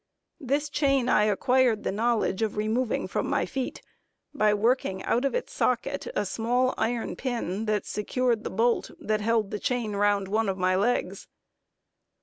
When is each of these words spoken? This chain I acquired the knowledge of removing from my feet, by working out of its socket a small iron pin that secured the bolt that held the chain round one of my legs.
This 0.39 0.67
chain 0.67 1.07
I 1.07 1.25
acquired 1.25 1.83
the 1.83 1.91
knowledge 1.91 2.41
of 2.41 2.57
removing 2.57 3.07
from 3.07 3.29
my 3.29 3.45
feet, 3.45 3.83
by 4.33 4.51
working 4.51 5.03
out 5.03 5.25
of 5.25 5.35
its 5.35 5.53
socket 5.53 6.07
a 6.15 6.25
small 6.25 6.73
iron 6.75 7.15
pin 7.15 7.65
that 7.65 7.85
secured 7.85 8.43
the 8.43 8.49
bolt 8.49 8.89
that 8.99 9.21
held 9.21 9.51
the 9.51 9.59
chain 9.59 9.95
round 9.95 10.27
one 10.27 10.49
of 10.49 10.57
my 10.57 10.75
legs. 10.75 11.27